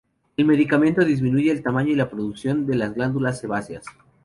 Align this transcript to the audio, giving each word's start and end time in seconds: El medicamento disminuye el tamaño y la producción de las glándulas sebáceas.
El 0.35 0.45
medicamento 0.45 1.05
disminuye 1.05 1.51
el 1.51 1.61
tamaño 1.61 1.89
y 1.91 1.95
la 1.95 2.09
producción 2.09 2.65
de 2.65 2.73
las 2.73 2.95
glándulas 2.95 3.37
sebáceas. 3.39 3.85